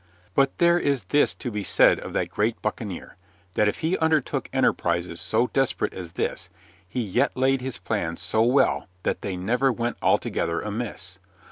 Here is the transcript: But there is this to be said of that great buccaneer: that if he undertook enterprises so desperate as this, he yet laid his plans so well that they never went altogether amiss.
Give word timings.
But 0.33 0.57
there 0.57 0.79
is 0.79 1.03
this 1.03 1.35
to 1.35 1.51
be 1.51 1.63
said 1.63 1.99
of 1.99 2.11
that 2.13 2.31
great 2.31 2.59
buccaneer: 2.63 3.17
that 3.53 3.67
if 3.67 3.81
he 3.81 3.99
undertook 3.99 4.49
enterprises 4.51 5.21
so 5.21 5.45
desperate 5.53 5.93
as 5.93 6.13
this, 6.13 6.49
he 6.89 7.01
yet 7.01 7.37
laid 7.37 7.61
his 7.61 7.77
plans 7.77 8.19
so 8.19 8.41
well 8.41 8.87
that 9.03 9.21
they 9.21 9.37
never 9.37 9.71
went 9.71 9.97
altogether 10.01 10.59
amiss. 10.59 11.19